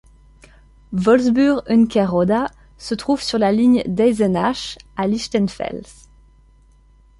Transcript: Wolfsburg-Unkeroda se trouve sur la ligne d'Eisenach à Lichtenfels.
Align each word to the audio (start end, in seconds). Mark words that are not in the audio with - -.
Wolfsburg-Unkeroda 0.93 2.47
se 2.79 2.95
trouve 2.95 3.21
sur 3.21 3.37
la 3.37 3.51
ligne 3.51 3.83
d'Eisenach 3.85 4.79
à 4.97 5.05
Lichtenfels. 5.05 5.85